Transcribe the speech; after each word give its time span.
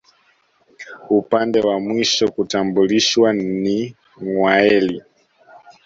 Upande 1.09 1.59
wa 1.67 1.79
mwisho 1.79 2.25
kutambulishwa 2.31 3.33
ni 3.33 3.77
Ngwâeli 4.23 5.01